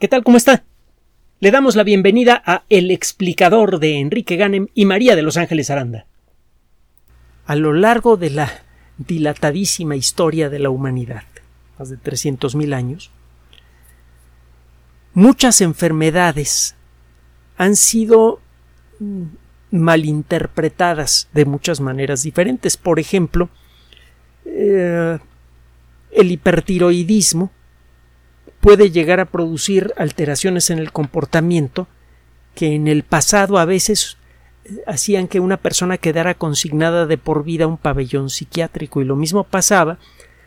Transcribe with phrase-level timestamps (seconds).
[0.00, 0.24] ¿Qué tal?
[0.24, 0.64] ¿Cómo está?
[1.38, 5.70] Le damos la bienvenida a El explicador de Enrique Ganem y María de Los Ángeles
[5.70, 6.06] Aranda.
[7.46, 8.50] A lo largo de la
[8.98, 11.22] dilatadísima historia de la humanidad,
[11.78, 13.12] más de 300.000 años,
[15.14, 16.74] muchas enfermedades
[17.56, 18.40] han sido
[19.70, 22.76] malinterpretadas de muchas maneras diferentes.
[22.76, 23.48] Por ejemplo,
[24.44, 25.18] eh,
[26.10, 27.52] el hipertiroidismo
[28.64, 31.86] puede llegar a producir alteraciones en el comportamiento
[32.54, 34.16] que en el pasado a veces
[34.64, 39.04] eh, hacían que una persona quedara consignada de por vida a un pabellón psiquiátrico y
[39.04, 39.98] lo mismo pasaba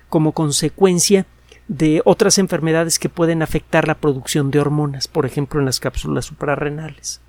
[0.09, 1.27] como consecuencia
[1.67, 6.25] de otras enfermedades que pueden afectar la producción de hormonas, por ejemplo en las cápsulas
[6.25, 7.21] suprarrenales.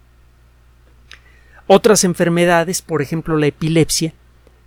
[1.67, 4.15] Otras enfermedades, por ejemplo la epilepsia,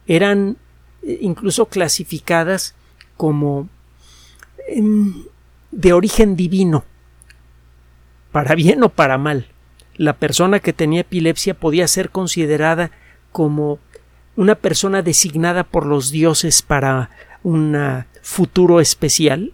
[0.05, 0.57] eran
[1.01, 2.75] eh, incluso clasificadas
[3.17, 3.69] como
[4.67, 5.23] em,
[5.71, 6.83] de origen divino,
[8.31, 9.47] para bien o para mal.
[9.95, 12.91] La persona que tenía epilepsia podía ser considerada
[13.31, 13.79] como
[14.35, 17.09] una persona designada por los dioses para
[17.43, 19.53] un futuro especial.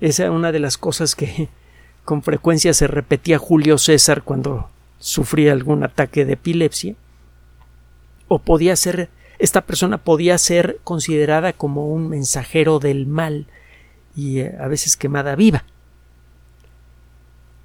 [0.00, 1.48] Esa es una de las cosas que
[2.04, 6.94] con frecuencia se repetía Julio César cuando sufría algún ataque de epilepsia.
[8.28, 13.46] O podía ser, esta persona podía ser considerada como un mensajero del mal,
[14.16, 15.64] y eh, a veces quemada viva.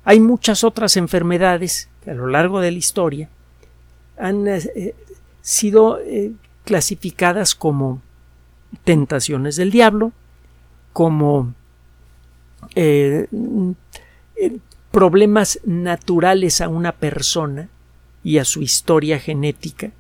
[0.04, 3.30] Hay muchas otras enfermedades que a lo largo de la historia
[4.18, 4.96] han eh, eh,
[5.42, 6.00] sido
[6.66, 8.02] clasificadas como
[8.84, 10.12] tentaciones del diablo,
[10.94, 11.54] como
[14.92, 17.70] problemas naturales a una persona
[18.24, 19.92] y a su historia genética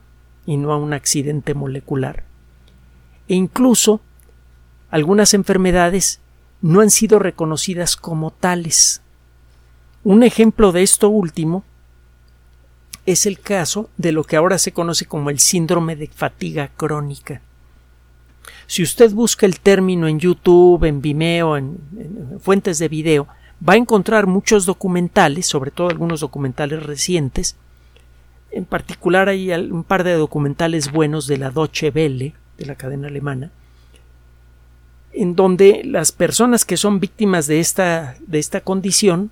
[0.45, 2.23] y no a un accidente molecular.
[3.28, 4.02] E incluso
[4.89, 6.19] algunas enfermedades
[6.62, 9.02] no han sido reconocidas como tales.
[10.04, 11.64] Un ejemplo de esto último
[13.06, 17.42] es el caso de lo que ahora se conoce como el síndrome de fatiga crónica.
[18.68, 23.28] Si usted busca el término en YouTube, en Vimeo, en, en, fuentes de video,
[23.68, 27.56] va a encontrar muchos documentales, sobre todo algunos documentales recientes.
[28.52, 33.08] En particular hay un par de documentales buenos de la Deutsche Welle, de la cadena
[33.08, 33.52] alemana,
[35.14, 39.31] en donde las personas que son víctimas de esta, de esta condición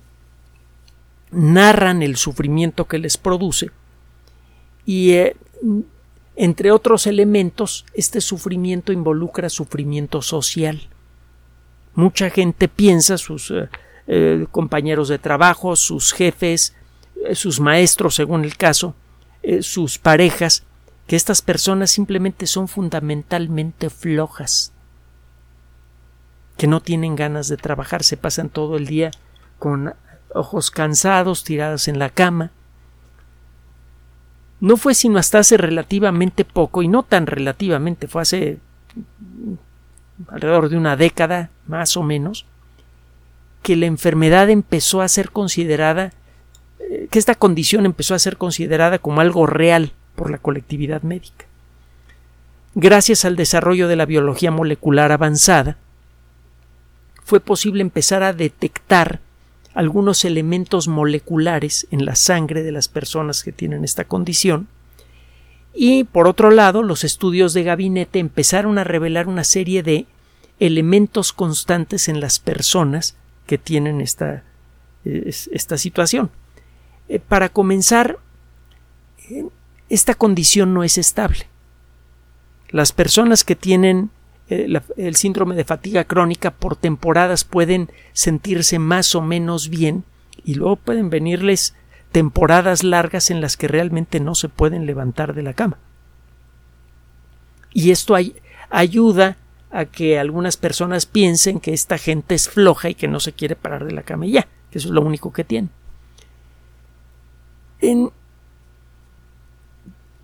[1.30, 3.70] narran el sufrimiento que les produce
[4.86, 5.36] y eh,
[6.36, 10.88] entre otros elementos este sufrimiento involucra sufrimiento social.
[11.94, 13.68] Mucha gente piensa, sus eh,
[14.06, 16.74] eh, compañeros de trabajo, sus jefes,
[17.34, 18.94] sus maestros según el caso,
[19.60, 20.62] sus parejas,
[21.08, 24.72] que estas personas simplemente son fundamentalmente flojas,
[26.58, 29.12] que no tienen ganas de trabajar, se pasan todo el día
[29.58, 29.94] con
[30.34, 32.50] ojos cansados, tiradas en la cama.
[34.60, 38.58] No fue sino hasta hace relativamente poco, y no tan relativamente, fue hace
[40.26, 42.44] alrededor de una década, más o menos,
[43.62, 46.12] que la enfermedad empezó a ser considerada,
[46.80, 51.46] eh, que esta condición empezó a ser considerada como algo real por la colectividad médica.
[52.74, 55.76] Gracias al desarrollo de la biología molecular avanzada,
[57.28, 59.20] fue posible empezar a detectar
[59.74, 64.66] algunos elementos moleculares en la sangre de las personas que tienen esta condición
[65.74, 70.06] y por otro lado los estudios de gabinete empezaron a revelar una serie de
[70.58, 73.14] elementos constantes en las personas
[73.46, 74.42] que tienen esta,
[75.04, 76.30] esta situación.
[77.10, 78.18] Eh, para comenzar,
[79.28, 79.44] eh,
[79.90, 81.46] esta condición no es estable.
[82.70, 84.08] Las personas que tienen
[84.48, 90.04] eh, el síndrome de fatiga crónica por temporadas pueden sentirse más o menos bien
[90.44, 91.74] y luego pueden venirles
[92.12, 95.78] temporadas largas en las que realmente no se pueden levantar de la cama.
[97.72, 98.16] Y esto
[98.70, 99.36] ayuda
[99.70, 103.56] a que algunas personas piensen que esta gente es floja y que no se quiere
[103.56, 105.68] parar de la cama y ya, que eso es lo único que tiene.
[107.80, 108.10] En,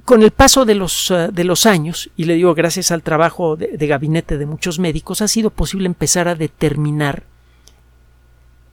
[0.05, 3.57] con el paso de los, eh, de los, años, y le digo gracias al trabajo
[3.57, 7.25] de, gabinete de muchos médicos, ha sido posible empezar a determinar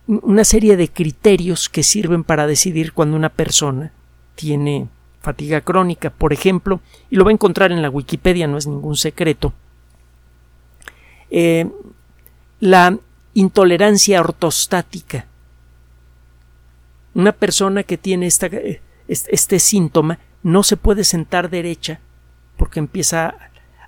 [0.07, 3.93] una serie de criterios que sirven para decidir cuando una persona
[4.35, 4.89] tiene
[5.21, 8.97] fatiga crónica, por ejemplo, y lo va a encontrar en la Wikipedia, no es ningún
[8.97, 9.53] secreto.
[11.29, 11.69] Eh,
[12.59, 12.97] la
[13.33, 15.27] intolerancia ortostática.
[17.13, 21.99] Una persona que tiene esta, eh, este síntoma no se puede sentar derecha
[22.57, 23.35] porque empieza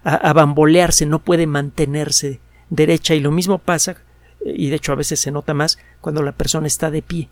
[0.04, 2.40] a, bambolearse, no puede mantenerse
[2.70, 3.98] derecha y lo mismo pasa,
[4.44, 7.30] y de hecho a veces se nota más, cuando la persona está de pie.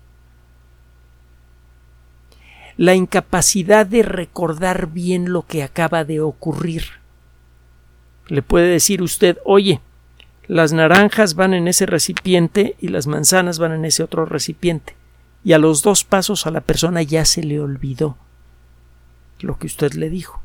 [2.76, 6.84] La incapacidad de recordar bien lo que acaba de ocurrir.
[8.28, 9.80] Le puede decir usted, oye,
[10.46, 14.96] las naranjas van en ese recipiente y las manzanas van en ese otro recipiente.
[15.44, 18.16] Y a los dos pasos a la persona ya se le olvidó
[19.42, 20.40] lo que usted le dijo.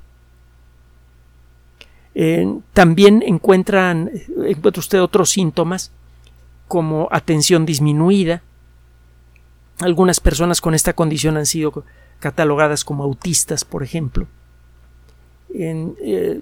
[2.74, 4.10] también encuentran,
[4.44, 5.92] encuentra usted otros síntomas
[6.68, 8.42] como atención disminuida.
[9.80, 11.86] Algunas personas con esta condición han sido
[12.20, 14.28] catalogadas como autistas, por ejemplo.
[15.54, 16.42] Eh,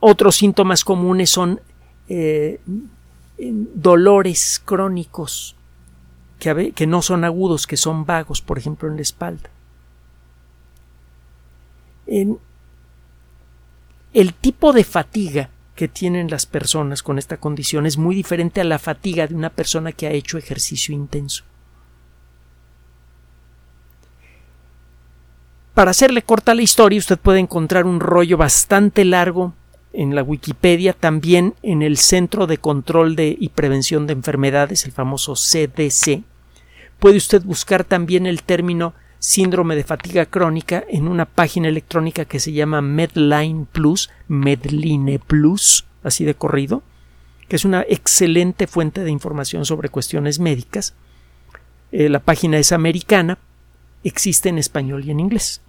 [0.00, 1.60] otros síntomas comunes son
[2.08, 2.60] eh,
[3.38, 5.56] dolores crónicos
[6.38, 9.48] que no son agudos, que son vagos, por ejemplo, en la espalda.
[12.06, 12.38] El
[14.40, 18.78] tipo de fatiga que tienen las personas con esta condición es muy diferente a la
[18.78, 21.44] fatiga de una persona que ha hecho ejercicio intenso.
[25.74, 29.54] Para hacerle corta la historia, usted puede encontrar un rollo bastante largo
[29.94, 34.92] en la Wikipedia, también en el Centro de Control de y Prevención de Enfermedades, el
[34.92, 36.22] famoso CDC.
[36.98, 38.92] Puede usted buscar también el término
[39.22, 45.86] síndrome de fatiga crónica en una página electrónica que se llama Medline Plus, Medline Plus,
[46.02, 46.82] así de corrido,
[47.48, 50.94] que es una excelente fuente de información sobre cuestiones médicas.
[51.92, 53.38] Eh, la página es americana,
[54.02, 55.62] existe en español y en inglés.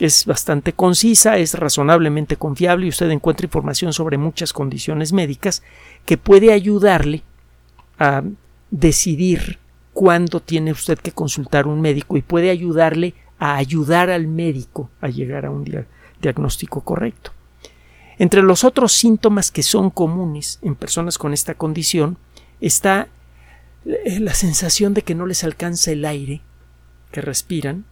[0.00, 5.62] Es bastante concisa, es razonablemente confiable y usted encuentra información sobre muchas condiciones médicas
[6.06, 7.24] que puede ayudarle
[7.98, 8.22] a
[8.70, 9.58] decidir
[9.94, 15.08] cuándo tiene usted que consultar un médico y puede ayudarle a ayudar al médico a
[15.08, 15.86] llegar a un
[16.20, 17.30] diagnóstico correcto.
[18.18, 22.18] Entre los otros síntomas que son comunes en personas con esta condición
[22.60, 23.08] está
[23.86, 26.42] eh, la sensación de que no les alcanza el aire
[27.12, 27.84] que respiran,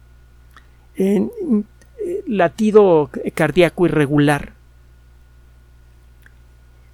[0.95, 1.31] en,
[2.05, 4.53] eh, latido cardíaco irregular,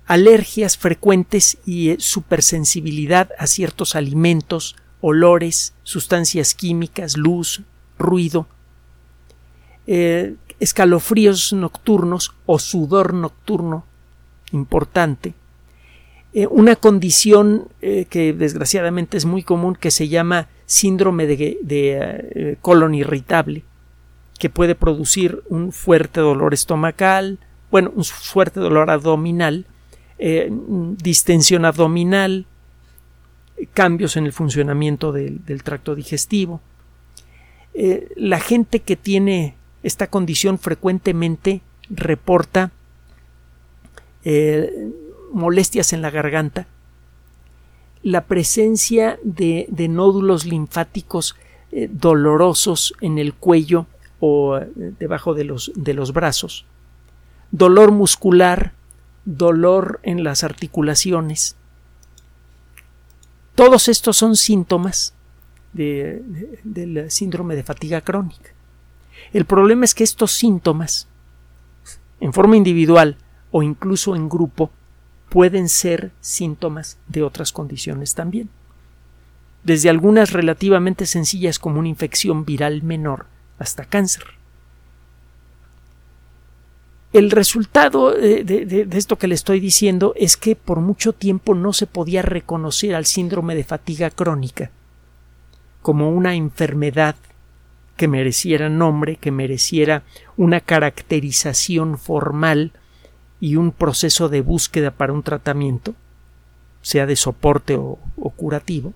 [0.06, 7.62] alergias frecuentes y eh, supersensibilidad a ciertos alimentos olores, sustancias químicas, luz,
[7.98, 8.48] ruido,
[9.88, 13.86] eh, escalofríos nocturnos o sudor nocturno
[14.52, 15.34] importante,
[16.34, 22.94] eh, una condición eh, que desgraciadamente es muy común que se llama síndrome de, colon
[22.94, 23.64] irritable,
[24.38, 27.40] que puede producir un fuerte dolor estomacal,
[27.72, 29.66] bueno, un fuerte dolor abdominal,
[31.02, 32.46] distensión abdominal,
[33.68, 36.62] cambios en el funcionamiento del, tracto digestivo.
[37.74, 42.72] Eh, la gente que tiene esta condición frecuentemente reporta
[44.24, 44.90] eh,
[45.32, 46.68] molestias en la garganta,
[48.04, 51.36] la presencia de, nódulos linfáticos
[51.72, 53.86] eh, dolorosos en el cuello
[54.20, 56.66] o debajo de los, de los brazos,
[57.52, 58.74] dolor muscular,
[59.26, 61.56] dolor en las articulaciones,
[63.60, 65.14] todos estos son síntomas
[65.74, 68.52] del síndrome de fatiga crónica.
[69.34, 71.10] El problema es que estos síntomas,
[72.22, 73.18] en forma individual
[73.52, 74.72] o incluso en grupo,
[75.28, 78.50] pueden ser síntomas de otras condiciones también.
[79.66, 83.26] Desde algunas relativamente sencillas como una infección viral menor
[83.58, 84.24] hasta cáncer.
[87.12, 91.88] El resultado de, esto que le estoy diciendo es que por mucho tiempo no se
[91.88, 94.70] podía reconocer al síndrome de fatiga crónica
[95.82, 97.16] como una enfermedad
[97.98, 100.04] que mereciera nombre, que mereciera
[100.38, 102.74] una caracterización formal
[103.40, 105.96] y un proceso de búsqueda para un tratamiento,
[106.82, 107.98] sea de soporte o,
[108.36, 108.94] curativo.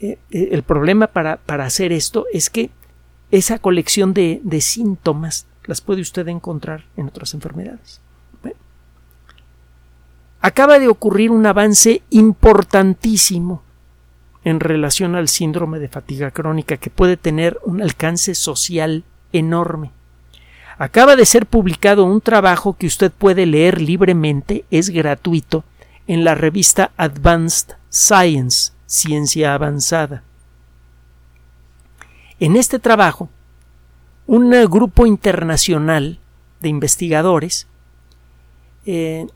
[0.00, 2.70] Eh, eh, el problema para, hacer esto es que
[3.30, 8.00] esa colección de síntomas las puede usted encontrar en otras enfermedades.
[10.42, 13.62] Acaba de ocurrir un avance importantísimo
[14.42, 19.90] en relación al síndrome de fatiga crónica que puede tener un alcance social enorme.
[20.78, 25.62] Acaba de ser publicado un trabajo que usted puede leer libremente, es gratuito,
[26.06, 30.22] en la revista Advanced Science, Ciencia Avanzada.
[32.38, 33.28] En este trabajo
[34.30, 36.20] un grupo internacional
[36.60, 37.66] de investigadores
[38.86, 39.26] eh,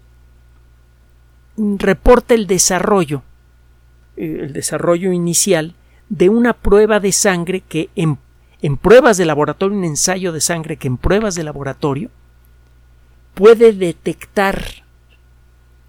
[1.56, 3.24] reporta el desarrollo,
[4.16, 5.74] eh, el desarrollo inicial
[6.10, 8.18] de una prueba de sangre que en,
[8.62, 12.10] en pruebas de laboratorio, un ensayo de sangre que en pruebas de laboratorio
[13.34, 14.62] puede detectar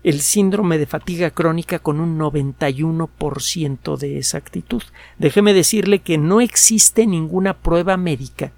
[0.04, 4.82] el síndrome de fatiga crónica con un 91% de exactitud.
[5.20, 8.52] Déjeme decirle que no existe ninguna prueba médica,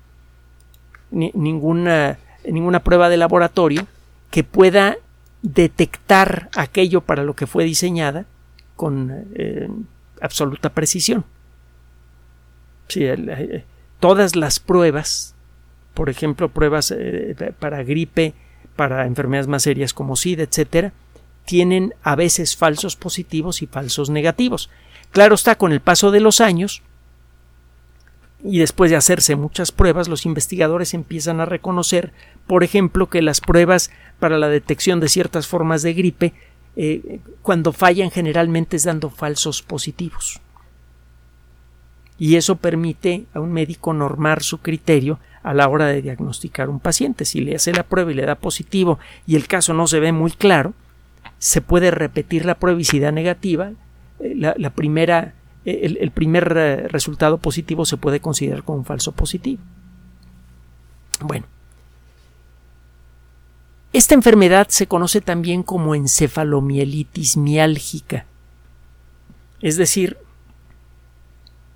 [1.12, 3.88] ninguna, ninguna prueba de laboratorio
[4.32, 4.98] que pueda
[5.42, 8.26] detectar aquello para lo que fue diseñada
[8.76, 9.70] con eh,
[10.22, 11.26] absoluta precisión.
[12.96, 13.64] Eh,
[14.00, 15.36] todas las pruebas,
[15.94, 18.34] por ejemplo, pruebas eh, para gripe,
[18.76, 20.94] para enfermedades más serias como SIDA, etcétera,
[21.46, 24.70] tienen a veces falsos positivos y falsos negativos.
[25.12, 26.84] Claro está, con el paso de los años
[28.44, 32.14] y después de hacerse muchas pruebas, los investigadores empiezan a reconocer,
[32.46, 33.90] por ejemplo, que las pruebas
[34.20, 36.34] para la detección de ciertas formas de gripe,
[36.76, 40.40] eh, cuando fallan generalmente es dando falsos positivos
[42.20, 46.80] y eso permite a un médico normar su criterio a la hora de diagnosticar un
[46.80, 47.26] paciente.
[47.26, 50.12] Si le hace la prueba y le da positivo y el caso no se ve
[50.12, 50.74] muy claro,
[51.38, 53.72] se puede repetir la prueba y si da negativa,
[54.20, 55.34] eh, la, primera,
[55.68, 59.62] el, primer eh, resultado positivo se puede considerar como un falso positivo.
[61.20, 61.46] Bueno,
[63.92, 68.26] esta enfermedad se conoce también como encefalomielitis miálgica,
[69.62, 70.18] es decir,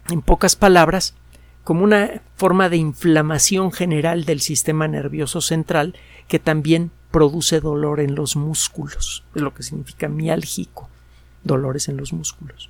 [0.09, 1.15] en pocas palabras,
[1.65, 5.95] como una forma de inflamación general del sistema nervioso central
[6.29, 10.89] que también produce dolor en los músculos, es lo que significa miálgico,
[11.43, 12.69] dolores en los músculos.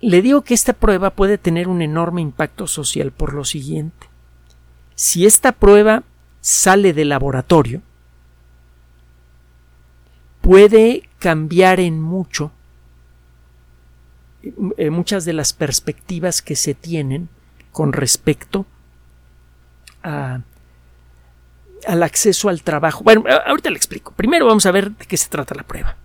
[0.00, 4.08] Le digo que esta prueba puede tener un enorme impacto social por lo siguiente.
[4.94, 6.02] Si esta prueba
[6.40, 7.82] sale del laboratorio,
[10.40, 12.52] puede cambiar en mucho
[14.76, 17.30] eh, muchas de las perspectivas que se tienen
[17.72, 18.66] con respecto
[20.02, 20.42] al
[22.02, 23.02] acceso al trabajo.
[23.02, 24.12] Bueno, ahorita le explico.
[24.12, 25.96] Primero vamos a ver de qué se trata la prueba.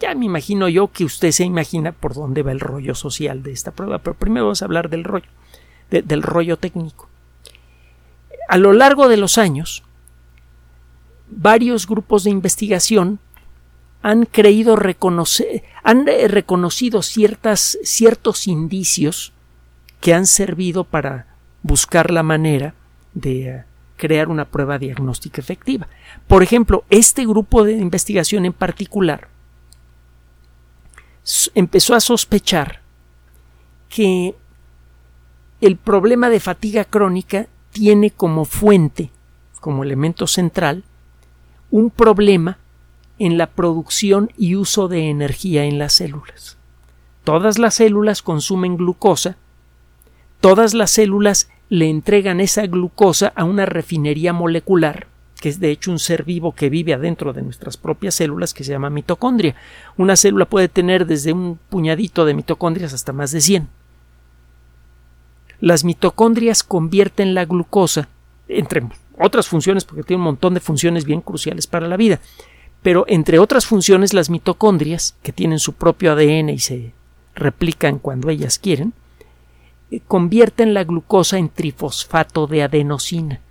[0.00, 3.52] Ya me imagino yo que usted se imagina por dónde va el rollo social de
[3.52, 5.28] esta prueba, pero primero vamos a hablar del rollo,
[5.90, 7.08] del rollo técnico.
[8.48, 9.82] A lo largo de los años,
[11.28, 13.18] varios grupos de investigación
[14.02, 19.32] han creído reconocer, han eh, reconocido ciertas, ciertos indicios
[20.00, 21.26] que han servido para
[21.62, 22.74] buscar la manera
[23.14, 23.64] de eh,
[23.96, 25.88] crear una prueba diagnóstica efectiva.
[26.28, 29.28] Por ejemplo, este grupo de investigación en particular
[31.54, 32.80] empezó a sospechar
[33.88, 34.34] que
[35.60, 39.10] el problema de fatiga crónica tiene como fuente,
[39.60, 40.84] como elemento central,
[41.70, 42.58] un problema
[43.18, 46.58] en la producción y uso de energía en las células.
[47.24, 49.36] Todas las células consumen glucosa,
[50.40, 55.08] todas las células le entregan esa glucosa a una refinería molecular,
[55.46, 58.64] que es de hecho un ser vivo que vive adentro de nuestras propias células, que
[58.64, 59.54] se llama mitocondria.
[59.96, 63.68] Una célula puede tener desde un puñadito de mitocondrias hasta más de 100.
[65.60, 68.08] Las mitocondrias convierten la glucosa,
[68.48, 68.88] entre
[69.20, 72.18] otras funciones, porque tiene un montón de funciones bien cruciales para la vida,
[72.82, 76.92] pero entre otras funciones las mitocondrias, que tienen su propio ADN y se
[77.36, 78.94] replican cuando ellas quieren,
[79.92, 83.42] eh, convierten la glucosa en trifosfato de adenosina.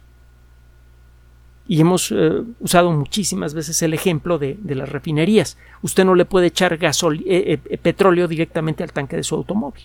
[1.68, 5.58] Y hemos eh, usado muchísimas veces el ejemplo de, las refinerías.
[5.82, 9.84] Usted no le puede echar eh, petróleo directamente al tanque de su automóvil.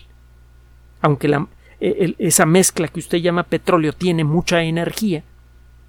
[1.01, 1.35] Aunque
[1.79, 5.23] esa mezcla que usted llama petróleo tiene mucha energía,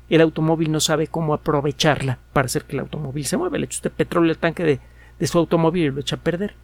[0.09, 3.59] el automóvil no sabe cómo aprovecharla para hacer que el automóvil se mueva.
[3.59, 4.81] Le echa usted petróleo al tanque de,
[5.19, 6.55] de su automóvil y lo echa a perder.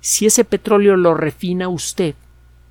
[0.00, 2.14] Si ese petróleo lo refina usted,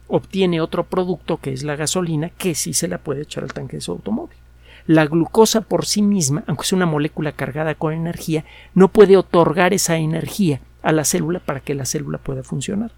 [0.07, 3.77] obtiene otro producto que es la gasolina que sí se la puede echar al tanque
[3.77, 4.37] de su automóvil.
[4.87, 9.73] La glucosa por sí misma, aunque es una molécula cargada con energía, no puede otorgar
[9.73, 12.91] esa energía a la célula para que la célula pueda funcionar.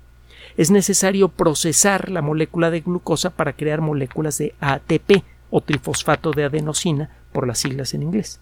[0.55, 6.43] Es necesario procesar la molécula de glucosa para crear moléculas de ATP o trifosfato de
[6.43, 8.39] adenosina por las siglas en inglés,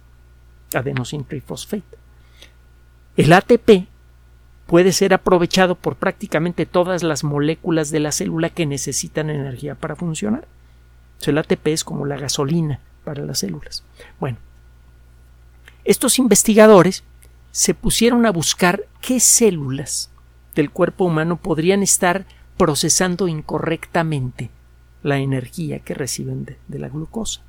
[0.74, 1.98] adenosine triphosphate.
[3.16, 3.88] El ATP
[4.66, 9.96] puede ser aprovechado por prácticamente todas las moléculas de la célula que necesitan energía para
[9.96, 10.50] funcionar.
[11.26, 13.86] el ATP es como la gasolina para las células.
[14.20, 14.38] Bueno,
[15.86, 17.06] estos investigadores
[17.52, 20.12] se pusieron a buscar qué células
[20.56, 22.26] del cuerpo humano podrían estar
[22.58, 24.50] procesando incorrectamente
[25.04, 27.40] la energía que reciben de la glucosa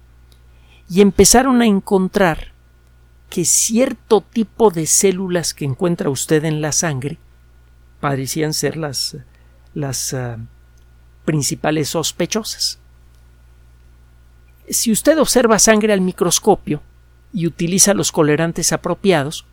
[0.88, 2.52] y empezaron a encontrar
[3.28, 7.18] que cierto tipo de células que encuentra usted en la sangre
[7.98, 9.16] parecían ser las,
[9.74, 10.38] las ah,
[11.24, 12.78] principales sospechosas.
[14.70, 16.82] Si usted observa sangre al microscopio,
[17.32, 19.44] y utiliza los colorantes apropiados,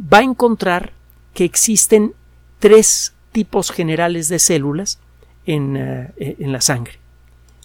[0.00, 0.92] va a encontrar
[1.32, 2.14] que existen
[2.58, 5.00] tres tipos generales de células
[5.46, 6.94] en, eh, en la sangre.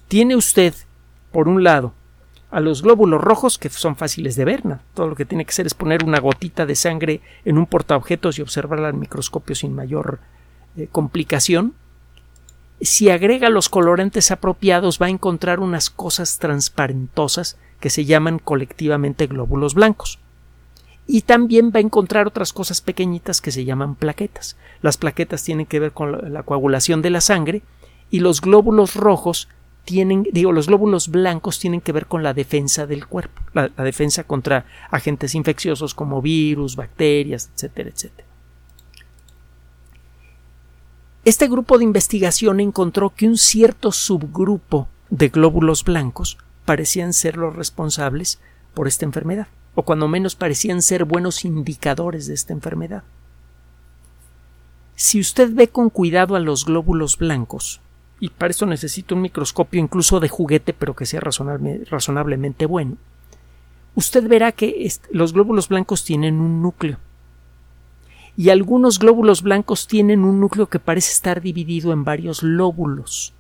[0.08, 0.74] Tiene usted,
[1.32, 1.94] por un lado,
[2.52, 4.64] a los glóbulos rojos, que son fáciles de ver.
[4.96, 8.40] Todo lo que tiene que hacer es poner una gotita de sangre en un portaobjetos
[8.40, 10.20] y observarla al microscopio sin mayor
[10.76, 11.76] eh, complicación.
[12.82, 19.28] Si agrega los colorantes apropiados, va a encontrar unas cosas transparentosas que se llaman colectivamente
[19.28, 20.20] glóbulos blancos.
[21.06, 24.56] Y también va a encontrar otras cosas pequeñitas que se llaman plaquetas.
[24.82, 27.64] Las plaquetas tienen que ver con la coagulación de la sangre
[28.12, 29.50] y los glóbulos rojos
[29.84, 34.24] tienen, digo, los glóbulos blancos tienen que ver con la defensa del cuerpo, la, defensa
[34.24, 38.29] contra agentes infecciosos como virus, bacterias, etcétera, etcétera.
[41.30, 47.56] Este grupo de investigación encontró que un cierto subgrupo de glóbulos blancos parecían ser los
[47.56, 48.40] responsables
[48.74, 49.46] por esta enfermedad,
[49.76, 53.04] o cuando menos parecían ser buenos indicadores de esta enfermedad.
[54.96, 57.80] Si usted ve con cuidado a los glóbulos blancos,
[58.20, 62.98] y para eso necesito un microscopio incluso de juguete, pero que sea razonablemente bueno,
[63.94, 66.98] usted verá que los glóbulos blancos tienen un núcleo.
[68.40, 73.34] Y algunos glóbulos blancos tienen un núcleo que parece estar dividido en varios lóbulos.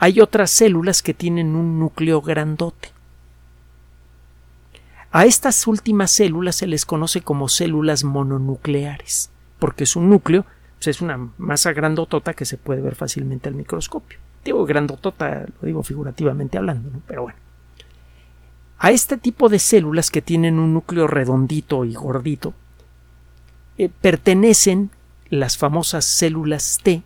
[0.00, 2.90] Hay otras células que tienen un núcleo grandote.
[5.12, 10.44] A estas últimas células se les conoce como células mononucleares, porque su núcleo
[10.78, 14.18] pues, es una masa grandotota que se puede ver fácilmente al microscopio.
[14.44, 17.38] Digo grandotota, lo digo figurativamente hablando, pero bueno.
[18.78, 22.52] A este tipo de células que tienen un núcleo redondito y gordito,
[23.78, 24.90] eh, pertenecen
[25.28, 27.02] las famosas células T,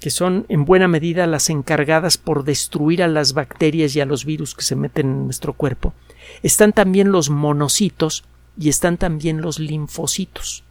[0.00, 4.24] que son en buena medida las encargadas por destruir a las bacterias y a los
[4.24, 5.94] virus que se meten en nuestro cuerpo.
[6.42, 8.24] Están también los monocitos
[8.58, 10.64] y están también los linfocitos.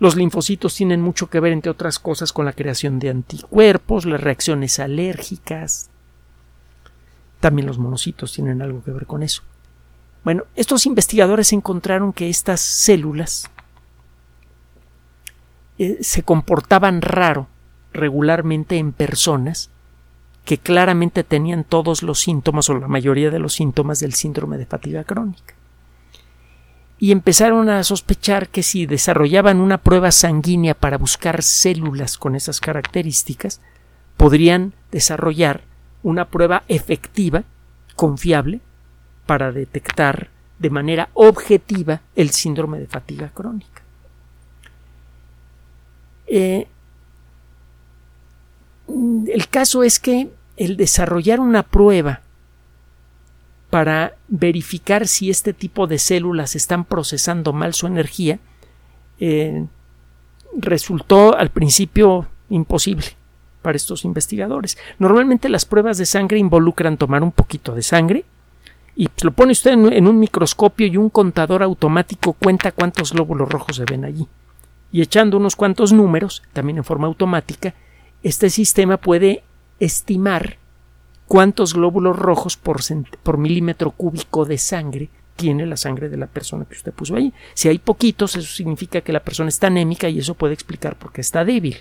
[0.00, 4.20] Los linfocitos tienen mucho que ver, entre otras cosas, con la creación de anticuerpos, las
[4.20, 5.90] reacciones alérgicas.
[7.38, 9.42] También los monocitos tienen algo que ver con eso.
[10.24, 13.50] Bueno, estos investigadores encontraron que estas células
[15.78, 17.48] eh, se comportaban raro
[17.92, 19.70] regularmente en personas
[20.44, 24.66] que claramente tenían todos los síntomas o la mayoría de los síntomas del síndrome de
[24.66, 25.54] fatiga crónica.
[26.98, 32.60] Y empezaron a sospechar que si desarrollaban una prueba sanguínea para buscar células con esas
[32.60, 33.60] características,
[34.18, 35.62] podrían desarrollar
[36.02, 37.44] una prueba efectiva,
[37.96, 38.60] confiable,
[39.30, 43.80] para detectar de manera objetiva el síndrome de fatiga crónica.
[46.26, 46.66] Eh,
[48.88, 52.22] el caso es que el desarrollar una prueba
[53.70, 58.40] para verificar si este tipo de células están procesando mal su energía,
[59.20, 59.64] eh,
[60.58, 63.06] resultó al principio imposible
[63.62, 64.76] para estos investigadores.
[64.98, 68.24] Normalmente las pruebas de sangre involucran tomar un poquito de sangre
[69.00, 73.76] y lo pone usted en, un microscopio y un contador automático cuenta cuántos glóbulos rojos
[73.76, 74.28] se ven allí.
[74.92, 77.72] Y echando unos cuantos números, también en forma automática,
[78.22, 79.42] este sistema puede
[79.78, 80.58] estimar
[81.26, 82.82] cuántos glóbulos rojos por,
[83.22, 87.32] por milímetro cúbico de sangre tiene la sangre de la persona que usted puso ahí.
[87.54, 91.10] Si hay poquitos, eso significa que la persona está anémica y eso puede explicar por
[91.10, 91.78] qué está débil.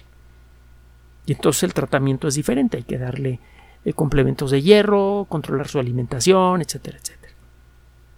[1.25, 3.41] Y entonces el tratamiento es diferente, hay que darle
[3.85, 7.33] eh, complementos de hierro, controlar su alimentación, etcétera, etcétera.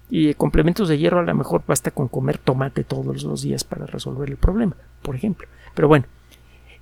[0.10, 3.86] Y complementos de hierro a lo mejor basta con comer tomate todos los días para
[3.86, 5.47] resolver el problema, por ejemplo.
[5.74, 6.06] Pero bueno,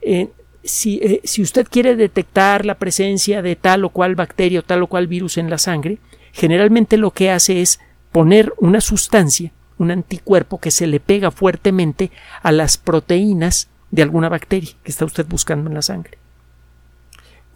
[0.01, 0.29] eh,
[0.63, 4.87] eh, si, usted quiere detectar la presencia de tal o cual bacteria o tal o
[4.87, 5.99] cual virus en la sangre,
[6.33, 7.79] generalmente lo que hace es
[8.11, 12.11] poner una sustancia, un anticuerpo que se le pega fuertemente
[12.41, 16.17] a las proteínas de alguna bacteria que está usted buscando en la sangre.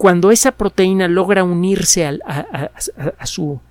[0.03, 3.61] Cuando esa proteína logra unirse a, su,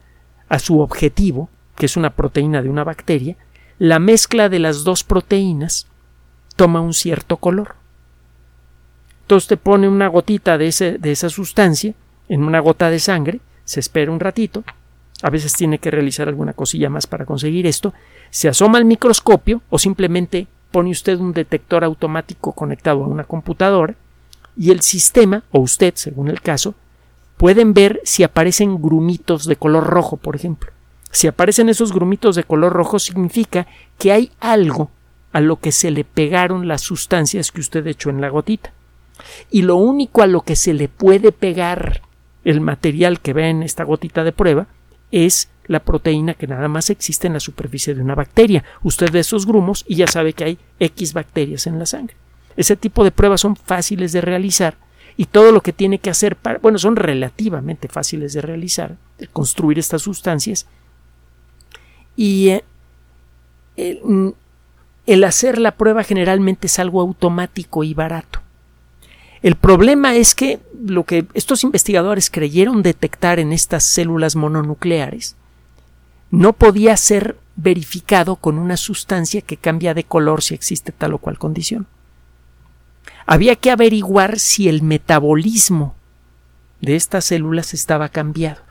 [0.48, 3.36] a su objetivo, que es una proteína de una bacteria,
[3.78, 5.88] la mezcla de las dos proteínas
[6.56, 7.74] toma un cierto color.
[9.20, 11.92] Entonces te pone una gotita de, ese, de esa sustancia
[12.30, 14.64] en una gota de sangre, se espera un ratito,
[15.22, 17.92] a veces tiene que realizar alguna cosilla más para conseguir esto,
[18.30, 23.96] se asoma al microscopio o simplemente pone usted un detector automático conectado a una computadora
[24.56, 26.74] y el sistema, o usted, según el caso,
[27.36, 30.70] pueden ver si aparecen grumitos de color rojo, por ejemplo.
[31.10, 33.66] Si aparecen esos grumitos de color rojo significa
[33.98, 34.90] que hay algo
[35.32, 38.72] a lo que se le pegaron las sustancias que usted echó en la gotita
[39.50, 42.02] y lo único a lo que se le puede pegar
[42.44, 44.66] el material que ve en esta gotita de prueba
[45.10, 48.64] es la proteína que nada más existe en la superficie de una bacteria.
[48.82, 52.16] Usted ve esos grumos y ya sabe que hay X bacterias en la sangre.
[52.56, 54.76] Ese tipo de pruebas son fáciles de realizar
[55.16, 59.26] y todo lo que tiene que hacer para, bueno, son relativamente fáciles de realizar, de
[59.26, 60.66] construir estas sustancias
[62.16, 62.64] y eh,
[63.76, 64.34] el,
[65.06, 68.40] el hacer la prueba generalmente es algo automático y barato.
[69.42, 75.34] El problema es que lo que estos investigadores creyeron detectar en estas células mononucleares
[76.30, 81.18] no podía ser verificado con una sustancia que cambia de color si existe tal o
[81.18, 81.86] cual condición.
[83.26, 85.94] Había que averiguar si el metabolismo
[86.80, 88.62] de estas células estaba cambiado,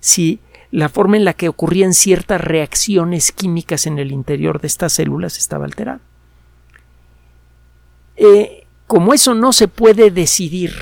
[0.00, 0.40] si
[0.70, 5.38] la forma en la que ocurrían ciertas reacciones químicas en el interior de estas células
[5.38, 6.00] estaba alterada.
[8.16, 10.72] Eh, como eso no se puede decidir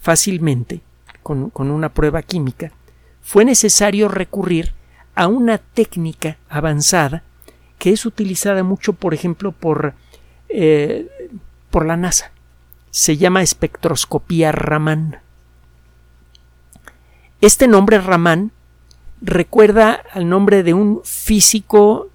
[0.00, 0.80] fácilmente
[1.22, 2.72] con, con una prueba química,
[3.20, 4.72] fue necesario recurrir
[5.14, 7.24] a una técnica avanzada
[7.78, 9.94] que es utilizada mucho, por ejemplo, por,
[10.48, 11.08] eh,
[11.70, 12.32] por la NASA.
[12.90, 15.20] Se llama espectroscopía Raman.
[17.40, 18.52] Este nombre Raman
[19.20, 22.10] recuerda al nombre de un físico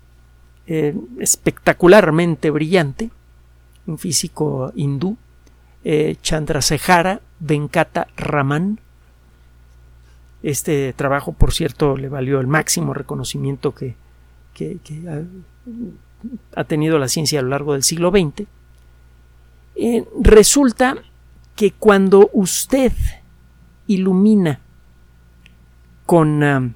[0.68, 3.10] eh, espectacularmente brillante,
[3.86, 5.18] un físico hindú,
[5.84, 6.18] eh,
[7.40, 8.80] Venkata Raman,
[10.44, 13.96] este trabajo, por cierto, le valió el máximo reconocimiento que,
[16.56, 18.46] ha, tenido la ciencia a lo largo del siglo XX.
[19.76, 20.96] Eh, resulta
[21.56, 22.92] que cuando usted
[23.88, 24.60] ilumina
[26.06, 26.70] con ah,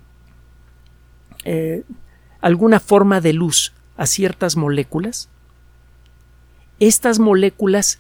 [1.44, 1.84] eh,
[2.42, 5.30] alguna forma de luz a ciertas moléculas,
[6.80, 8.00] estas moléculas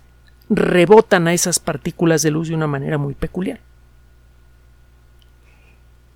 [0.49, 3.59] rebotan a esas partículas de luz de una manera muy peculiar.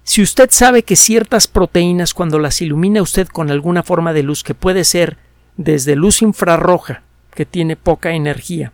[0.03, 4.43] Si usted sabe que ciertas proteínas cuando las ilumina usted con alguna forma de luz
[4.43, 5.17] que puede ser
[5.57, 7.03] desde luz infrarroja,
[7.41, 8.71] que tiene poca energía,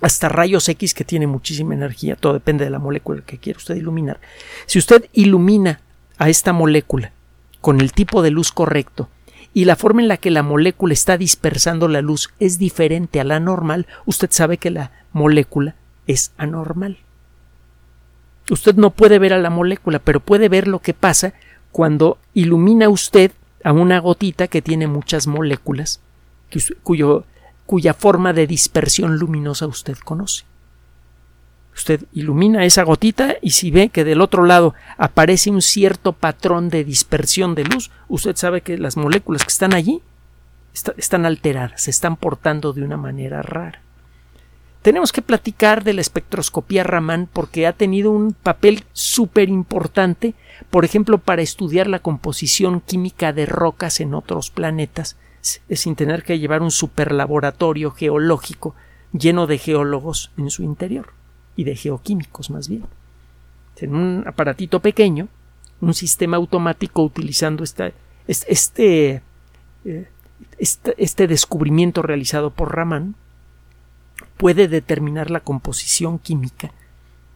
[0.00, 3.74] hasta rayos X que tiene muchísima energía, todo depende de la molécula que quiere usted
[3.74, 4.18] iluminar.
[4.64, 5.82] Si usted ilumina
[6.16, 7.12] a esta molécula
[7.60, 9.10] con el tipo de luz correcto
[9.52, 13.24] y la forma en la que la molécula está dispersando la luz es diferente a
[13.24, 15.74] la normal, usted sabe que la molécula
[16.06, 16.96] es anormal.
[18.48, 21.34] Usted no puede ver a la molécula, pero puede ver lo que pasa
[21.72, 23.32] cuando ilumina usted
[23.64, 26.00] a una gotita que tiene muchas moléculas
[27.64, 30.44] cuya forma de dispersión luminosa usted conoce.
[31.74, 36.70] Usted ilumina esa gotita y si ve que del otro lado aparece un cierto patrón
[36.70, 40.02] de dispersión de luz, usted sabe que las moléculas que están allí
[40.72, 43.80] están alteradas, se están portando de una manera rara.
[44.82, 50.34] Tenemos que platicar de la espectroscopía Raman porque ha tenido un papel súper importante,
[50.70, 55.16] por ejemplo, para estudiar la composición química de rocas en otros planetas,
[55.70, 58.74] sin tener que llevar un superlaboratorio geológico
[59.12, 61.12] lleno de geólogos en su interior
[61.56, 62.84] y de geoquímicos más bien.
[63.80, 65.28] En un aparatito pequeño,
[65.80, 67.94] un sistema automático utilizando este,
[68.26, 69.22] este,
[70.58, 73.14] este descubrimiento realizado por Raman,
[74.36, 76.72] puede determinar la composición química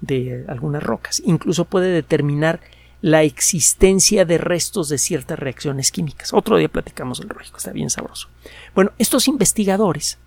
[0.01, 1.23] de algunas rocas.
[1.25, 2.61] Incluso puede determinar
[3.03, 6.33] la existencia de restos de ciertas reacciones químicas.
[6.33, 8.29] Otro día platicamos del lógico, está bien sabroso.
[8.75, 10.19] Bueno, estos investigadores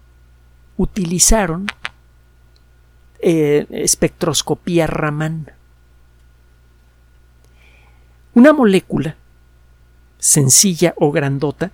[0.78, 1.68] utilizaron
[3.20, 5.52] eh, espectroscopía Raman.
[8.34, 9.16] Una molécula
[10.20, 11.72] sencilla o grandota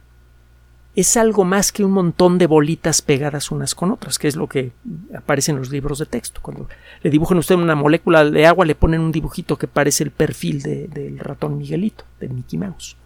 [0.95, 4.47] es algo más que un montón de bolitas pegadas unas con otras, que es lo
[4.47, 4.71] que
[5.15, 6.41] aparece en los libros de texto.
[6.41, 6.67] Cuando
[7.01, 10.11] le dibujan a usted una molécula de agua, le ponen un dibujito que parece el
[10.11, 12.97] perfil del ratón Miguelito, de Mickey Mouse.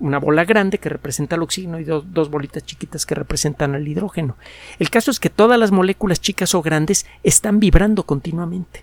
[0.00, 4.36] Una bola grande que representa el oxígeno y dos bolitas chiquitas que representan el hidrógeno.
[4.80, 8.82] El caso es que todas las moléculas chicas o grandes están vibrando continuamente.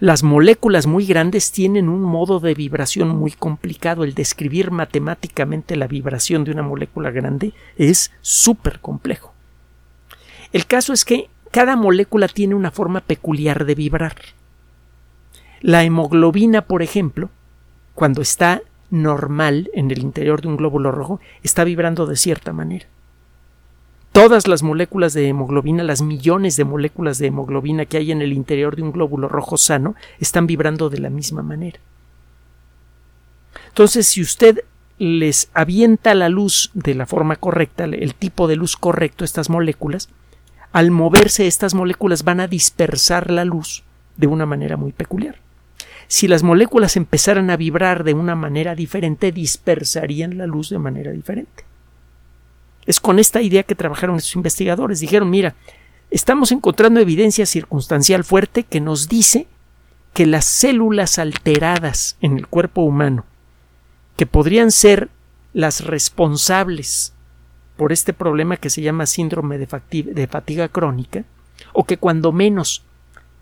[0.00, 4.04] Las moléculas muy grandes tienen un modo de vibración muy complicado.
[4.04, 9.32] El describir matemáticamente la vibración de una molécula grande es súper complejo.
[10.52, 14.16] El caso es que cada molécula tiene una forma peculiar de vibrar.
[15.60, 17.30] La hemoglobina, por ejemplo,
[17.94, 22.86] cuando está normal en el interior de un glóbulo rojo, está vibrando de cierta manera.
[24.14, 28.32] Todas las moléculas de hemoglobina, las millones de moléculas de hemoglobina que hay en el
[28.32, 31.80] interior de un glóbulo rojo sano, están vibrando de la misma manera.
[33.70, 34.60] Entonces, si usted
[34.98, 40.08] les avienta la luz de la forma correcta, el tipo de luz correcto estas moléculas,
[40.70, 43.82] al moverse estas moléculas van a dispersar la luz
[44.16, 45.40] de una manera muy peculiar.
[46.06, 51.10] si las moléculas empezaran a vibrar de una manera diferente, dispersarían la luz de manera
[51.10, 51.64] diferente.
[52.86, 55.00] Es con esta idea que trabajaron estos investigadores.
[55.00, 55.54] Dijeron, mira,
[56.10, 59.46] estamos encontrando evidencia circunstancial fuerte que nos dice
[60.12, 63.26] que las células alteradas en el cuerpo humano,
[64.16, 65.10] que podrían ser
[65.52, 67.12] las responsables
[67.76, 69.66] por este problema que se llama síndrome de,
[70.26, 71.24] fatiga crónica,
[71.72, 72.84] o que cuando menos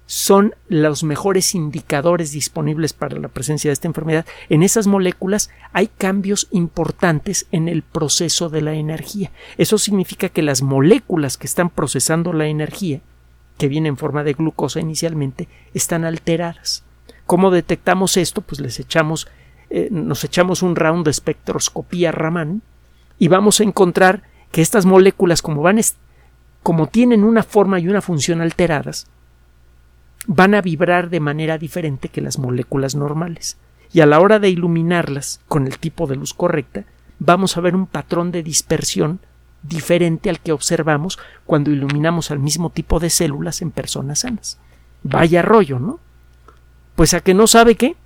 [0.06, 5.86] son los mejores indicadores disponibles para la presencia de esta enfermedad, en esas moléculas hay
[5.86, 9.30] cambios importantes en el proceso de la energía.
[9.56, 13.00] Eso significa que las moléculas que están procesando la energía,
[13.58, 16.84] que viene en forma de glucosa inicialmente, están alteradas.
[17.26, 18.42] ¿Cómo detectamos esto?
[18.42, 19.28] Pues les echamos,
[19.70, 22.62] eh, nos echamos un round de espectroscopía Raman
[23.18, 25.80] y vamos a encontrar que estas moléculas, como van,
[26.62, 29.06] como tienen una forma y una función alteradas,
[30.26, 33.56] van a vibrar de manera diferente que las moléculas normales.
[33.92, 36.84] Y a la hora de iluminarlas con el tipo de luz correcta,
[37.18, 39.20] vamos a ver un patrón de dispersión
[39.62, 44.58] diferente al que observamos cuando iluminamos al mismo tipo de células en personas sanas.
[45.02, 46.00] Vaya rollo, ¿no?
[46.96, 47.96] Pues a que no sabe qué.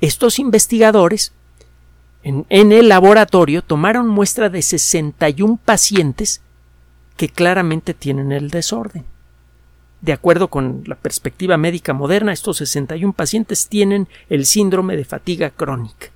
[0.00, 1.32] Estos investigadores
[2.22, 6.40] en, en, el laboratorio tomaron muestra de 61 pacientes
[7.16, 9.04] que claramente tienen el desorden.
[10.04, 15.48] De acuerdo con la perspectiva médica moderna, estos 61 pacientes tienen el síndrome de fatiga
[15.48, 16.08] crónica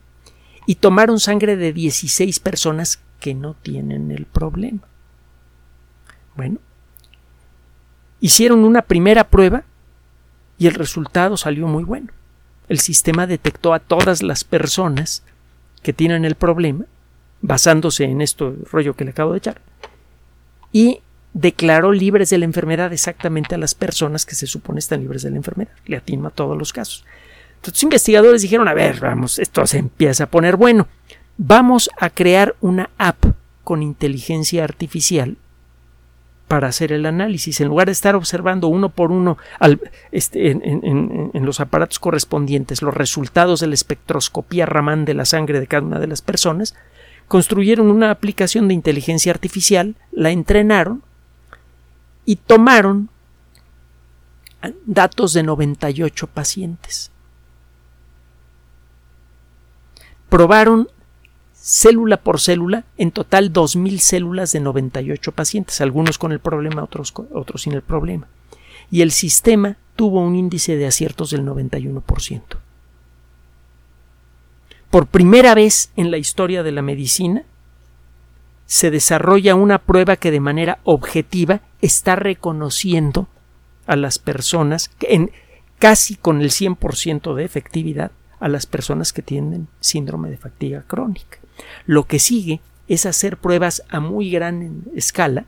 [0.67, 4.83] y tomaron sangre de 16 personas que no tienen el problema.
[6.37, 6.59] Bueno,
[8.21, 9.65] hicieron una primera prueba
[10.59, 12.09] y el resultado salió muy bueno.
[12.69, 15.23] El sistema detectó a todas las personas
[15.83, 16.85] que tienen el problema,
[17.41, 19.63] basándose en esto rollo que le acabo de echar,
[20.73, 21.01] y
[21.33, 25.31] declaró libres de la enfermedad exactamente a las personas que se supone están libres de
[25.31, 25.73] la enfermedad.
[25.87, 27.05] Le atinó a todos los casos.
[27.57, 30.89] Entonces, investigadores dijeron, a ver, vamos, esto se empieza a poner bueno.
[31.37, 33.25] Vamos a crear una app
[33.65, 35.37] con inteligencia artificial
[36.49, 37.61] para hacer el análisis.
[37.61, 39.37] En lugar de estar observando uno por uno
[40.11, 40.63] este, en,
[41.35, 45.83] en, los aparatos correspondientes los resultados de la espectroscopía Raman de la sangre de cada
[45.83, 46.75] una de las personas,
[47.29, 51.03] construyeron una aplicación de inteligencia artificial, la entrenaron
[52.29, 53.09] y tomaron
[54.85, 57.11] datos de 98 pacientes.
[60.29, 60.91] Probaron
[61.55, 67.15] célula por célula, en total 2.000 células de 98 pacientes, algunos con el problema, otros,
[67.33, 68.29] otros sin el problema.
[68.91, 72.43] Y el sistema tuvo un índice de aciertos del 91%.
[74.91, 77.45] Por primera vez en la historia de la medicina,
[78.69, 83.27] se desarrolla una prueba que de manera objetiva está reconociendo
[83.87, 85.31] a las personas, en,
[85.79, 91.39] casi con el 100% de efectividad, a las personas que tienen síndrome de fatiga crónica.
[91.87, 95.47] Lo que sigue es hacer pruebas a muy gran escala.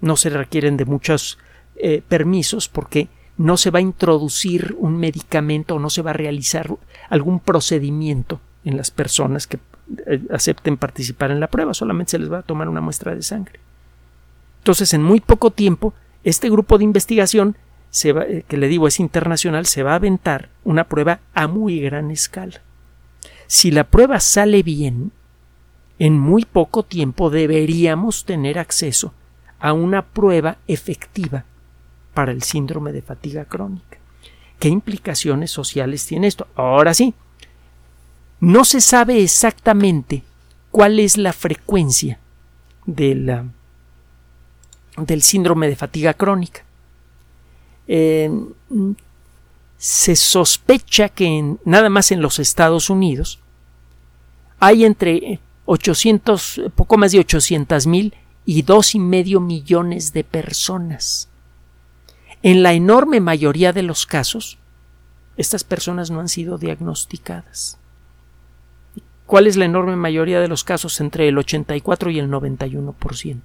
[0.00, 1.36] No se requieren de muchos
[1.74, 6.14] eh, permisos porque no se va a introducir un medicamento o no se va a
[6.14, 6.72] realizar
[7.10, 9.58] algún procedimiento en las personas que
[10.30, 13.60] acepten participar en la prueba, solamente se les va a tomar una muestra de sangre.
[14.58, 17.56] Entonces, en muy poco tiempo, este grupo de investigación,
[18.04, 22.10] eh, que le digo es internacional, se va a aventar una prueba a muy gran
[22.10, 22.62] escala.
[23.46, 25.12] Si la prueba sale bien,
[25.98, 29.12] en muy poco tiempo deberíamos tener acceso
[29.58, 31.44] a una prueba efectiva
[32.14, 33.98] para el síndrome de fatiga crónica.
[34.58, 36.46] ¿Qué implicaciones sociales tiene esto?
[36.54, 37.14] Ahora sí,
[38.42, 40.24] no se sabe exactamente
[40.72, 42.18] cuál es la frecuencia
[42.86, 43.52] del
[45.20, 46.64] síndrome de fatiga crónica.
[47.86, 48.56] se
[50.16, 53.38] sospecha que nada más en los Estados Unidos
[54.58, 58.12] hay entre 800, poco más de 800 mil
[58.44, 61.28] y dos y medio millones de personas.
[62.42, 64.58] En la enorme mayoría de los casos,
[65.36, 67.78] estas personas no han sido diagnosticadas.
[69.26, 73.40] ¿Cuál es la enorme mayoría de los casos entre el 84 y el 91%?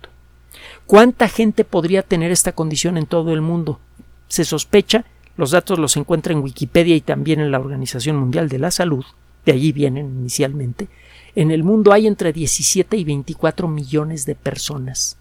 [0.86, 3.80] ¿Cuánta gente podría tener esta condición en todo el mundo?
[4.28, 5.06] Se sospecha,
[5.38, 9.06] los datos los encuentra en Wikipedia y también en la Organización Mundial de la Salud,
[9.46, 10.88] de allí vienen inicialmente.
[11.36, 15.18] En el mundo hay entre 17 y 24 millones de personas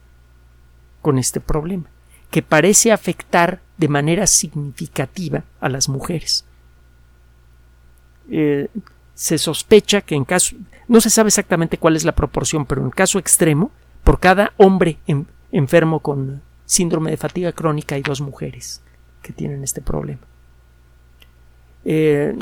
[1.03, 1.85] con este problema,
[2.31, 6.45] que parece afectar de manera significativa a las mujeres.
[8.31, 8.69] Eh,
[9.17, 10.55] se sospecha que en caso,
[10.89, 13.71] no se sabe exactamente cuál es la proporción, pero en caso extremo,
[14.05, 14.99] por cada hombre
[15.51, 18.83] enfermo con síndrome de fatiga crónica hay dos mujeres
[19.23, 20.21] que tienen este problema.
[21.85, 22.37] eh,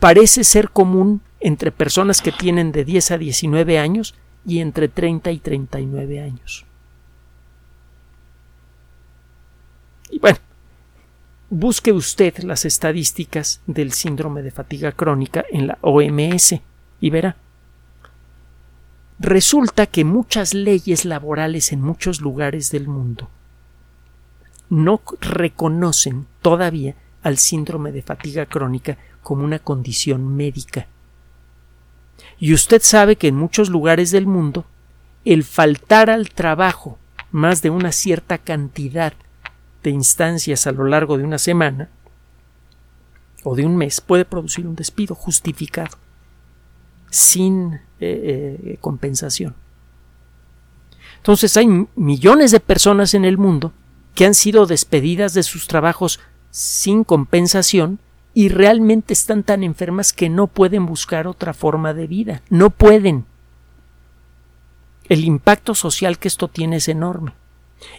[0.00, 5.30] parece ser común entre personas que tienen de 10 a 19 años y entre 30
[5.30, 6.66] y 39 años.
[10.10, 10.38] Y bueno,
[11.54, 16.54] busque usted las estadísticas del síndrome de fatiga crónica en la OMS
[16.98, 17.36] y verá.
[19.18, 23.28] Resulta que muchas leyes laborales en muchos lugares del mundo
[24.70, 30.86] no reconocen todavía al síndrome de fatiga crónica como una condición médica.
[32.38, 34.64] Y usted sabe que en muchos lugares del mundo
[35.26, 36.98] el faltar al trabajo
[37.30, 39.12] más de una cierta cantidad
[39.82, 41.90] de instancias a lo largo de una semana
[43.44, 45.96] o de un mes puede producir un despido justificado
[47.10, 49.54] sin eh, eh, compensación.
[51.18, 53.72] Entonces hay millones de personas en el mundo
[54.14, 57.98] que han sido despedidas de sus trabajos sin compensación
[58.34, 62.42] y realmente están tan enfermas que no pueden buscar otra forma de vida.
[62.48, 63.26] No pueden.
[65.08, 67.32] El impacto social que esto tiene es enorme.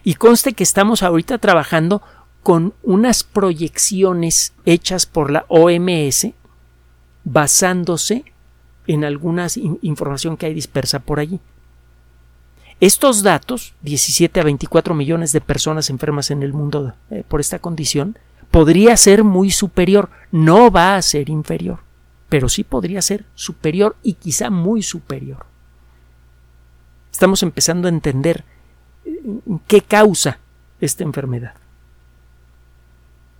[0.03, 2.01] Y conste que estamos ahorita trabajando
[2.41, 6.27] con unas proyecciones hechas por la OMS
[7.23, 8.25] basándose
[8.85, 9.47] en alguna
[9.81, 11.39] información que hay dispersa por allí.
[12.79, 17.59] Estos datos, 17 a 24 millones de personas enfermas en el mundo eh, por esta
[17.59, 18.17] condición,
[18.51, 21.79] podría ser muy superior, no va a ser inferior,
[22.27, 25.45] pero sí podría ser superior y quizá muy superior.
[27.11, 28.43] Estamos empezando a entender
[29.67, 30.39] qué causa
[30.81, 31.53] esta enfermedad.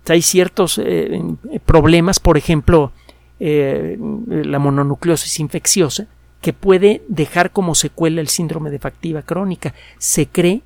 [0.08, 1.20] Hay ciertos eh,
[1.64, 2.92] problemas, por ejemplo,
[3.40, 6.06] eh, la mononucleosis infecciosa,
[6.40, 9.74] que puede dejar como secuela el síndrome de fatiga crónica.
[9.98, 10.62] Se cree,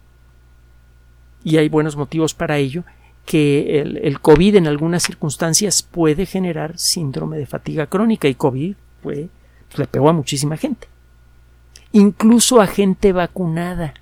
[1.44, 2.84] y hay buenos motivos para ello,
[3.24, 9.28] que el, COVID en algunas circunstancias puede generar síndrome de fatiga crónica y COVID fue,
[9.76, 10.88] le pegó a muchísima gente.
[11.92, 13.94] Incluso a gente vacunada.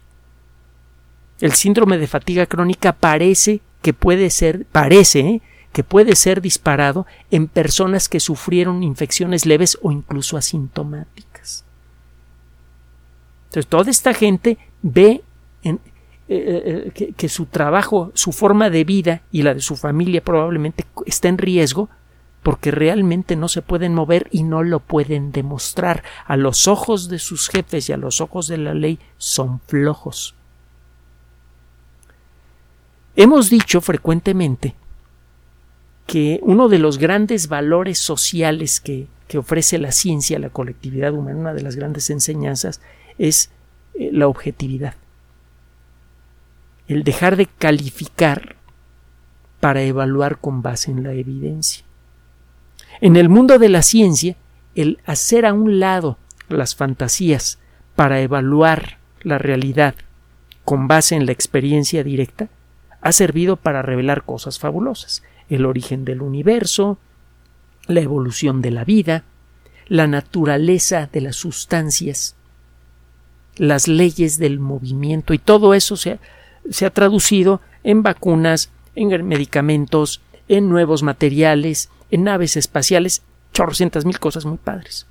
[1.40, 5.42] El síndrome de fatiga crónica parece que puede ser, parece ¿eh?
[5.72, 11.64] que puede ser disparado en personas que sufrieron infecciones leves o incluso asintomáticas.
[13.49, 15.22] Entonces, toda esta gente ve
[16.29, 20.85] eh, eh, que, su trabajo, su forma de vida y la de su familia probablemente
[21.05, 21.88] está en riesgo
[22.42, 26.05] porque realmente no se pueden mover y no lo pueden demostrar.
[26.27, 30.36] A los ojos de sus jefes y a los ojos de la ley son flojos.
[33.16, 34.74] Hemos dicho frecuentemente
[36.07, 41.38] que uno de los grandes valores sociales que, ofrece la ciencia a la colectividad humana,
[41.40, 42.81] una de las grandes enseñanzas,
[43.18, 43.50] es
[43.94, 44.94] eh, la objetividad
[46.88, 48.57] el dejar de calificar
[49.61, 51.85] para evaluar con base en la evidencia.
[53.00, 54.37] En el mundo de la ciencia,
[54.74, 57.59] el hacer a un lado las fantasías
[57.94, 59.94] para evaluar la realidad
[60.64, 62.48] con base en la experiencia directa
[63.07, 66.99] ha servido para revelar cosas fabulosas el origen del universo,
[67.87, 69.23] la evolución de la vida,
[69.87, 72.35] la naturaleza de las sustancias,
[73.55, 76.19] las leyes del movimiento y todo eso se
[76.69, 84.19] se ha traducido en vacunas, en medicamentos, en nuevos materiales, en naves espaciales, chorrocientas mil
[84.19, 85.07] cosas muy padres.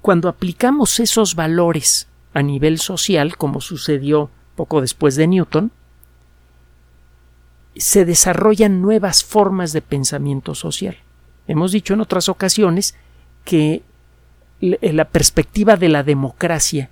[0.00, 5.72] Cuando aplicamos esos valores a nivel social, como sucedió poco después de Newton,
[7.76, 10.96] se desarrollan nuevas formas de pensamiento social.
[11.46, 12.94] Hemos dicho en otras ocasiones
[13.44, 13.82] que
[14.60, 16.90] la perspectiva de la democracia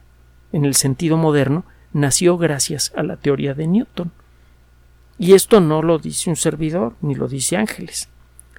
[0.52, 4.10] en el sentido moderno nació gracias a la teoría de Newton.
[5.18, 8.08] Y esto no lo dice un servidor, ni lo dice Ángeles.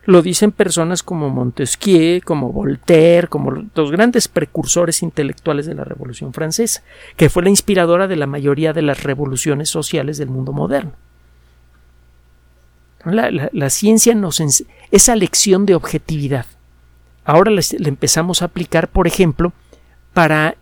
[0.05, 6.33] Lo dicen personas como Montesquieu, como Voltaire, como los grandes precursores intelectuales de la Revolución
[6.33, 6.83] Francesa,
[7.15, 10.93] que fue la inspiradora de la mayoría de las revoluciones sociales del mundo moderno.
[13.05, 14.41] La, ciencia nos
[14.91, 16.45] esa lección de objetividad.
[17.23, 19.53] Ahora la empezamos a aplicar, por ejemplo,
[20.13, 20.55] para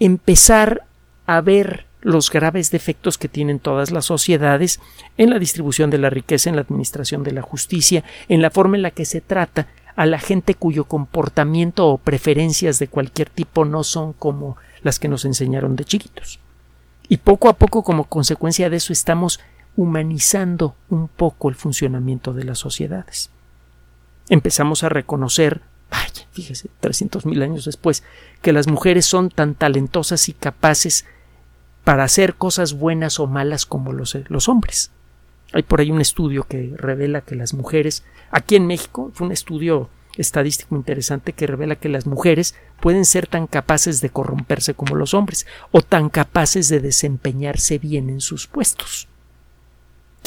[0.00, 0.86] empezar
[1.26, 4.80] a ver los graves defectos que tienen todas las sociedades
[5.16, 8.76] en la distribución de la riqueza, en la administración de la justicia, en la forma
[8.76, 13.64] en la que se trata a la gente cuyo comportamiento o preferencias de cualquier tipo
[13.64, 16.40] no son como las que nos enseñaron de chiquitos.
[17.08, 19.38] Y poco a poco, como consecuencia de eso, estamos
[19.76, 23.30] humanizando un poco el funcionamiento de las sociedades.
[24.28, 28.02] Empezamos a reconocer, vaya, fíjese, trescientos mil años después,
[28.40, 31.06] que las mujeres son tan talentosas y capaces
[31.84, 34.90] para hacer cosas buenas o malas como los, los hombres.
[35.52, 39.32] Hay por ahí un estudio que revela que las mujeres, aquí en México, fue un
[39.32, 44.94] estudio estadístico interesante que revela que las mujeres pueden ser tan capaces de corromperse como
[44.94, 49.08] los hombres o tan capaces de desempeñarse bien en sus puestos.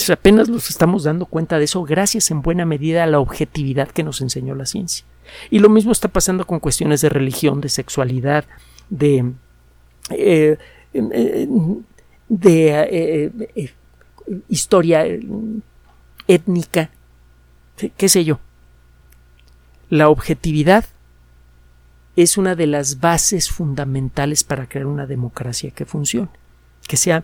[0.09, 4.03] Apenas nos estamos dando cuenta de eso gracias en buena medida a la objetividad que
[4.03, 5.05] nos enseñó la ciencia.
[5.49, 8.45] Y lo mismo está pasando con cuestiones de religión, de sexualidad,
[8.89, 9.33] de,
[10.09, 10.57] eh,
[10.93, 11.47] eh,
[12.27, 13.73] de eh,
[14.49, 15.05] historia
[16.27, 16.89] étnica,
[17.97, 18.39] qué sé yo.
[19.89, 20.85] La objetividad
[22.15, 26.29] es una de las bases fundamentales para crear una democracia que funcione,
[26.87, 27.23] que sea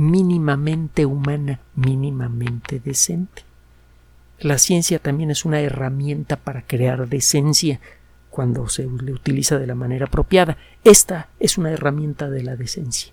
[0.00, 3.42] mínimamente humana, mínimamente decente.
[4.38, 7.80] La ciencia también es una herramienta para crear decencia
[8.30, 10.56] cuando se le utiliza de la manera apropiada.
[10.84, 13.12] Esta es una herramienta de la decencia,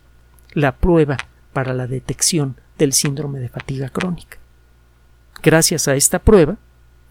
[0.54, 1.18] la prueba
[1.52, 4.38] para la detección del síndrome de fatiga crónica.
[5.44, 6.56] Gracias a esta prueba,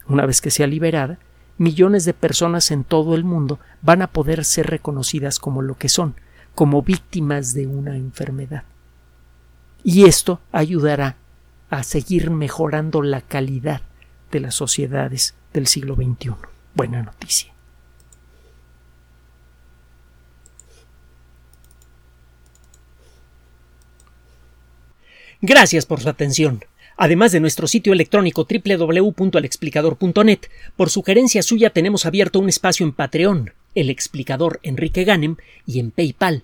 [0.07, 1.19] una vez que sea liberada,
[1.59, 5.87] millones de personas en todo el mundo van a poder ser reconocidas como lo que
[5.87, 6.15] son,
[6.55, 8.63] como víctimas de una enfermedad.
[9.83, 11.15] Y esto ayudará
[11.69, 13.81] a seguir mejorando la calidad
[14.31, 16.31] de las sociedades del siglo XXI.
[16.73, 17.53] Buena noticia.
[25.41, 26.63] Gracias por su atención
[26.97, 30.39] además de nuestro sitio electrónico www.alexplicador.net.
[30.75, 35.91] Por sugerencia suya tenemos abierto un espacio en Patreon, el explicador Enrique Ganem, y en
[35.91, 36.43] PayPal,